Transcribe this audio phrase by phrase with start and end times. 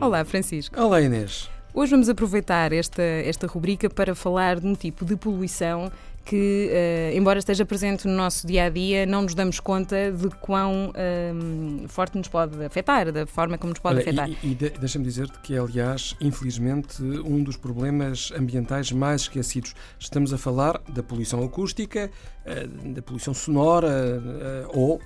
[0.00, 0.80] Olá, Francisco.
[0.80, 1.50] Olá, Inês.
[1.74, 5.92] Hoje vamos aproveitar esta, esta rubrica para falar de um tipo de poluição
[6.24, 10.28] que, uh, embora esteja presente no nosso dia a dia, não nos damos conta de
[10.36, 14.30] quão uh, forte nos pode afetar, da forma como nos pode Olha, afetar.
[14.30, 19.74] E, e de, deixa-me dizer-te que é, aliás, infelizmente, um dos problemas ambientais mais esquecidos.
[19.98, 22.10] Estamos a falar da poluição acústica,
[22.46, 24.98] uh, da poluição sonora ou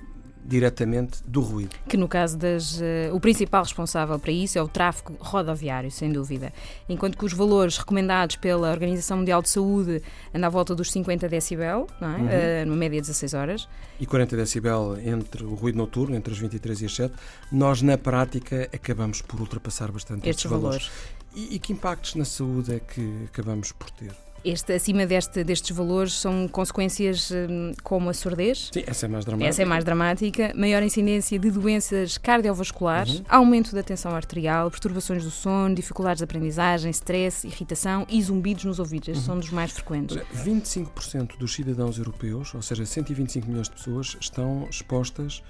[0.45, 1.75] diretamente do ruído.
[1.87, 2.79] Que no caso das.
[2.79, 6.53] Uh, o principal responsável para isso é o tráfego rodoviário, sem dúvida.
[6.87, 10.01] Enquanto que os valores recomendados pela Organização Mundial de Saúde
[10.33, 12.05] andam à volta dos 50 decibel, é?
[12.05, 12.25] Uhum.
[12.25, 13.67] Uh, numa média de 16 horas.
[13.99, 17.15] E 40 decibel entre o ruído noturno, entre as 23 e as 7,
[17.51, 20.87] nós na prática acabamos por ultrapassar bastante estes, estes valores.
[20.87, 21.25] valores.
[21.35, 24.24] E, e que impactos na saúde é que acabamos por ter?
[24.45, 28.69] Este, acima deste, destes valores são consequências hum, como a surdez.
[28.71, 29.49] Sim, essa é mais dramática.
[29.49, 30.53] Essa é mais dramática.
[30.55, 33.25] Maior incidência de doenças cardiovasculares, uhum.
[33.27, 38.77] aumento da tensão arterial, perturbações do sono, dificuldades de aprendizagem, stress, irritação e zumbidos nos
[38.77, 39.09] ouvidos.
[39.09, 39.33] Estes uhum.
[39.33, 40.17] são dos mais frequentes.
[40.43, 45.41] 25% dos cidadãos europeus, ou seja, 125 milhões de pessoas, estão expostas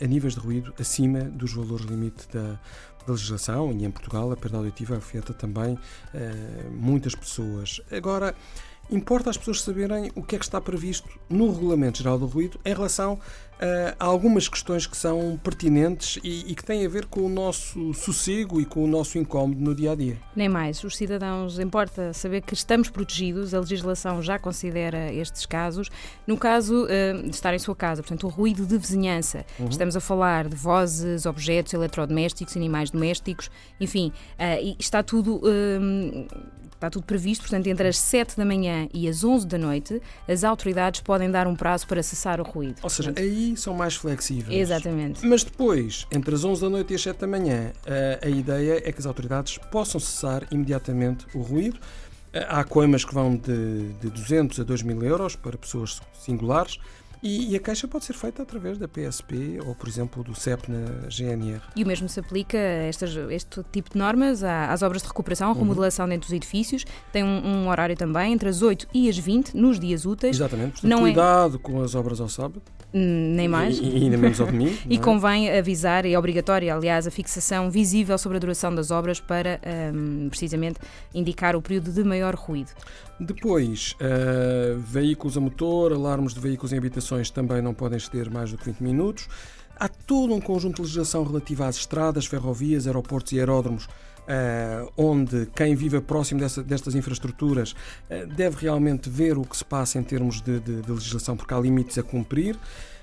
[0.00, 2.58] a níveis de ruído acima dos valores limite da,
[3.06, 5.78] da legislação e em Portugal a perda auditiva afeta também
[6.14, 7.80] eh, muitas pessoas.
[7.90, 8.34] Agora,
[8.92, 12.60] importa as pessoas saberem o que é que está previsto no Regulamento Geral do Ruído
[12.64, 17.06] em relação uh, a algumas questões que são pertinentes e, e, que têm a ver
[17.06, 20.18] com o nosso sossego e com o nosso incómodo no dia a dia.
[20.36, 20.82] Nem mais.
[20.84, 25.88] Os cidadãos importa saber que estamos protegidos, a legislação já considera estes casos.
[26.26, 29.46] No caso uh, de estar em sua casa, portanto, o ruído de vizinhança.
[29.58, 29.68] Uhum.
[29.68, 35.40] Estamos a falar de vozes, objetos eletrodomésticos, animais domésticos, enfim, uh, está tudo
[36.82, 40.44] está tudo previsto, portanto, entre as 7 da manhã e as 11 da noite, as
[40.44, 42.76] autoridades podem dar um prazo para cessar o ruído.
[42.82, 44.58] Ou seja, portanto, aí são mais flexíveis.
[44.58, 45.24] Exatamente.
[45.26, 48.82] Mas depois, entre as 11 da noite e as 7 da manhã, a, a ideia
[48.84, 51.78] é que as autoridades possam cessar imediatamente o ruído.
[52.48, 56.78] Há coimas que vão de, de 200 a 2 mil euros para pessoas singulares.
[57.22, 60.68] E, e, a queixa pode ser feita através da PSP ou, por exemplo, do CEP
[60.70, 61.62] na GNR.
[61.76, 65.52] E o mesmo se aplica a estas, este tipo de normas às obras de recuperação,
[65.52, 66.10] remodelação uhum.
[66.10, 66.84] dentro dos edifícios.
[67.12, 70.36] Tem um, um, horário também entre as 8 e as 20 nos dias úteis.
[70.36, 70.72] Exatamente.
[70.72, 71.58] Portanto, Não é- cuidado é...
[71.58, 72.60] com as obras ao sábado.
[72.94, 73.78] Hum, nem mais.
[73.78, 74.76] E, e ainda menos ao domingo.
[74.88, 74.98] e é?
[74.98, 79.60] convém avisar, é obrigatória, aliás, a fixação visível sobre a duração das obras para,
[79.94, 80.78] um, precisamente,
[81.14, 82.70] indicar o período de maior ruído.
[83.18, 88.50] Depois, uh, veículos a motor, alarmes de veículos em habitações também não podem exceder mais
[88.50, 89.28] do que 20 minutos.
[89.78, 93.88] Há todo um conjunto de legislação relativa às estradas, ferrovias, aeroportos e aeródromos
[94.22, 99.64] Uh, onde quem vive próximo dessa, destas infraestruturas uh, deve realmente ver o que se
[99.64, 102.56] passa em termos de, de, de legislação, porque há limites a cumprir.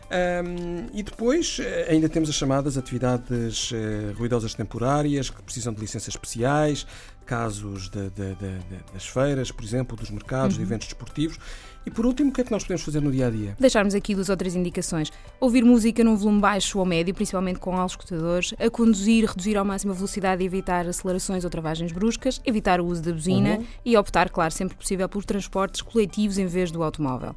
[0.09, 3.75] Um, e depois ainda temos as chamadas atividades uh,
[4.17, 6.87] ruidosas temporárias, que precisam de licenças especiais,
[7.25, 8.59] casos de, de, de,
[8.91, 10.63] das feiras, por exemplo, dos mercados, uhum.
[10.63, 11.37] de eventos desportivos.
[11.85, 13.55] E por último, o que é que nós podemos fazer no dia a dia?
[13.59, 15.11] Deixarmos aqui duas outras indicações.
[15.39, 19.93] Ouvir música num volume baixo ou médio, principalmente com escutadores, a conduzir, reduzir ao máximo
[19.93, 23.65] a velocidade e evitar acelerações ou travagens bruscas, evitar o uso da buzina uhum.
[23.85, 27.35] e optar, claro, sempre possível por transportes coletivos em vez do automóvel.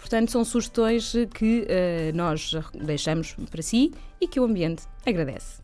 [0.00, 5.60] Portanto, são sugestões que uh, nós deixamos para si e que o ambiente agradece.